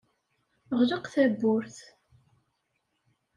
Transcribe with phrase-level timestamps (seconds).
[0.79, 1.77] Ɣleq tawwurt.